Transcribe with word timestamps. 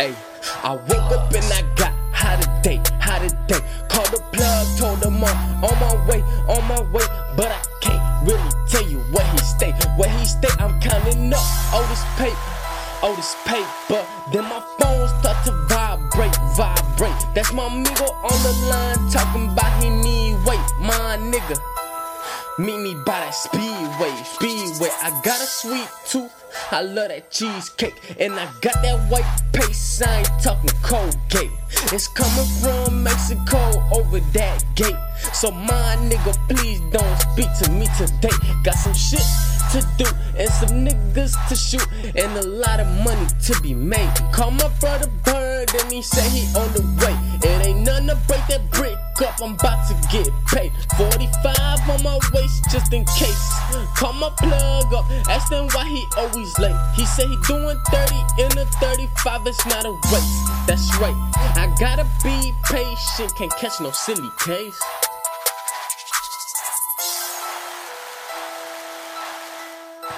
Ayy, 0.00 0.16
I 0.64 0.72
woke 0.88 1.12
up 1.12 1.30
and 1.34 1.44
I 1.52 1.60
got 1.76 1.92
how 2.12 2.34
today, 2.40 2.80
how 3.00 3.18
today. 3.18 3.60
Called 3.90 4.08
the 4.08 4.22
plug, 4.32 4.66
told 4.78 5.00
them 5.00 5.22
I'm 5.22 5.62
on 5.64 5.76
my 5.76 5.92
way, 6.08 6.22
on 6.48 6.64
my 6.64 6.80
way. 6.88 7.04
But 7.36 7.52
I 7.52 7.60
can't 7.82 8.26
really 8.26 8.50
tell 8.66 8.88
you 8.88 9.00
where 9.12 9.26
he 9.32 9.38
stay. 9.38 9.72
Where 9.98 10.08
he 10.08 10.24
stay, 10.24 10.48
I'm 10.58 10.80
counting 10.80 11.30
up 11.34 11.44
all 11.74 11.84
this 11.92 12.02
paper, 12.16 12.40
all 13.02 13.14
this 13.14 13.36
paper. 13.44 14.00
Then 14.32 14.44
my 14.44 14.64
phone 14.80 15.06
start 15.20 15.44
to 15.44 15.52
vibrate, 15.68 16.36
vibrate. 16.56 17.20
That's 17.34 17.52
my 17.52 17.66
amigo 17.66 18.08
on 18.24 18.38
the 18.40 18.52
line 18.72 19.10
talking 19.10 19.52
about 19.52 19.82
he 19.82 19.90
need 19.90 20.32
weight, 20.46 20.64
my 20.80 21.18
nigga. 21.20 21.60
Meet 22.58 22.80
me 22.80 22.94
by 23.04 23.20
that 23.20 23.34
speedway, 23.34 24.16
speedway. 24.24 24.88
I 25.02 25.20
got 25.22 25.40
a 25.42 25.46
sweet 25.46 25.88
tooth. 26.06 26.39
I 26.72 26.82
love 26.82 27.08
that 27.08 27.30
cheesecake. 27.32 27.94
And 28.20 28.34
I 28.34 28.44
got 28.60 28.80
that 28.82 28.98
white 29.10 29.26
paste. 29.52 30.06
I 30.06 30.18
ain't 30.18 30.28
talking 30.42 30.70
Colgate. 30.82 31.50
It's 31.92 32.06
coming 32.06 32.46
from 32.62 33.02
Mexico 33.02 33.58
over 33.92 34.20
that 34.20 34.64
gate. 34.76 34.94
So 35.34 35.50
my 35.50 35.96
nigga, 35.98 36.32
please 36.48 36.80
don't 36.92 37.20
speak 37.20 37.48
to 37.64 37.70
me 37.72 37.86
today. 37.98 38.36
Got 38.62 38.76
some 38.76 38.94
shit 38.94 39.26
to 39.72 39.86
do 39.98 40.06
and 40.36 40.50
some 40.50 40.86
niggas 40.86 41.34
to 41.48 41.54
shoot 41.54 41.86
and 42.16 42.36
a 42.38 42.46
lot 42.46 42.80
of 42.80 42.86
money 43.04 43.26
to 43.42 43.60
be 43.60 43.74
made. 43.74 44.10
Call 44.32 44.50
my 44.50 44.68
brother 44.80 45.08
Bird 45.24 45.70
and 45.74 45.92
he 45.92 46.02
say 46.02 46.28
he 46.30 46.46
on 46.58 46.69
I'm 49.42 49.54
about 49.54 49.88
to 49.88 49.94
get 50.12 50.28
paid. 50.46 50.72
45 50.96 51.88
on 51.88 52.02
my 52.02 52.18
waist 52.32 52.64
just 52.70 52.92
in 52.92 53.04
case. 53.04 53.52
Call 53.96 54.12
my 54.14 54.30
plug 54.38 54.92
up, 54.92 55.10
ask 55.28 55.50
him 55.50 55.66
why 55.68 55.86
he 55.88 56.04
always 56.16 56.58
late. 56.58 56.76
He 56.94 57.06
say 57.06 57.26
he 57.26 57.36
doing 57.48 57.78
30 57.90 58.14
in 58.38 58.58
a 58.58 58.66
35. 58.66 59.46
It's 59.46 59.66
not 59.66 59.86
a 59.86 59.92
race. 60.12 60.50
That's 60.66 60.94
right. 60.98 61.16
I 61.56 61.74
gotta 61.80 62.04
be 62.22 62.52
patient. 62.64 63.34
Can't 63.36 63.54
catch 63.56 63.80
no 63.80 63.90
silly 63.92 64.28
case. 64.44 64.78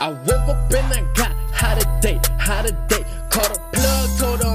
I 0.00 0.08
woke 0.26 0.48
up 0.48 0.72
and 0.72 0.92
I 0.92 1.04
got 1.14 1.32
how 1.52 1.74
to 1.76 2.00
date, 2.02 2.26
how 2.38 2.62
to 2.62 2.72
date. 2.88 3.06
Caught 3.30 3.56
a 3.56 3.60
plug, 3.72 4.18
told 4.18 4.42
him 4.42 4.51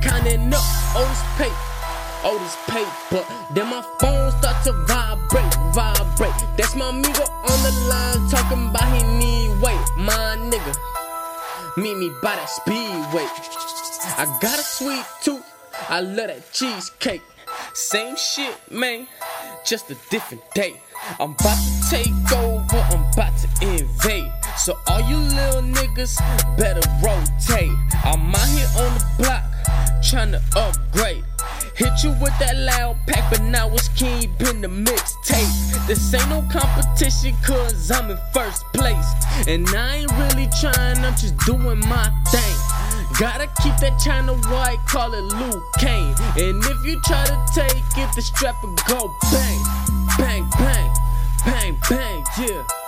counting 0.00 0.52
up 0.54 0.64
all 0.96 1.04
this 1.04 1.22
pay, 1.36 1.52
all 2.24 2.38
this 2.38 2.56
paper. 2.68 3.24
Then 3.54 3.68
my 3.68 3.82
phone 4.00 4.30
start 4.38 4.64
to 4.64 4.72
vibrate, 4.86 5.54
vibrate. 5.74 6.32
That's 6.56 6.74
my 6.74 6.88
amigo 6.88 7.24
on 7.24 7.58
the 7.62 7.72
line 7.88 8.30
talking 8.30 8.68
about 8.68 8.88
he 8.94 9.02
need 9.18 9.60
weight, 9.60 9.86
my 9.96 10.36
nigga. 10.38 10.74
Meet 11.76 11.96
me 11.96 12.10
by 12.22 12.36
that 12.36 12.48
speedway. 12.48 13.26
I 14.18 14.38
got 14.40 14.58
a 14.58 14.62
sweet 14.62 15.04
tooth. 15.22 15.44
I 15.88 16.00
love 16.00 16.28
that 16.28 16.52
cheesecake. 16.52 17.22
Same 17.74 18.16
shit, 18.16 18.54
man, 18.70 19.06
just 19.64 19.90
a 19.90 19.96
different 20.10 20.42
day. 20.54 20.80
I'm 21.18 21.32
about 21.32 21.58
to 21.58 21.90
take 21.90 22.32
over, 22.32 22.76
I'm 22.92 23.04
about 23.12 23.32
to 23.38 23.48
invade. 23.66 24.30
So 24.56 24.78
all 24.86 25.00
you 25.00 25.16
little 25.16 25.62
niggas 25.62 26.18
better 26.56 26.80
rotate. 27.02 27.72
I'm 28.04 28.34
out 28.34 28.48
here 28.48 28.68
on 28.78 28.94
the 28.94 29.04
block, 29.18 29.44
trying 30.12 30.30
to 30.30 30.42
upgrade. 30.56 31.24
Hit 31.74 32.04
you 32.04 32.10
with 32.20 32.38
that 32.38 32.54
loud 32.54 32.98
pack, 33.06 33.30
but 33.30 33.40
now 33.44 33.66
it's 33.72 33.88
keep 33.88 34.28
in 34.42 34.60
the 34.60 34.68
mixtape. 34.68 35.86
This 35.86 36.12
ain't 36.12 36.28
no 36.28 36.44
competition, 36.52 37.34
cause 37.42 37.90
I'm 37.90 38.10
in 38.10 38.18
first 38.34 38.62
place. 38.74 39.08
And 39.48 39.66
I 39.70 40.04
ain't 40.04 40.12
really 40.12 40.48
trying, 40.60 40.98
I'm 40.98 41.16
just 41.16 41.38
doing 41.46 41.80
my 41.88 42.12
thing. 42.28 42.56
Gotta 43.18 43.48
keep 43.62 43.74
that 43.80 43.98
China 44.04 44.34
white, 44.52 44.80
call 44.86 45.14
it 45.14 45.24
Luke 45.32 45.64
Kane. 45.78 46.14
And 46.36 46.62
if 46.62 46.84
you 46.84 47.00
try 47.00 47.24
to 47.24 47.46
take 47.54 47.96
it, 47.96 48.14
the 48.14 48.20
strap 48.20 48.62
will 48.62 48.76
go 48.86 49.10
bang, 49.32 49.62
bang, 50.18 50.44
bang, 50.58 50.94
bang, 51.46 51.78
bang, 51.88 52.24
yeah. 52.38 52.81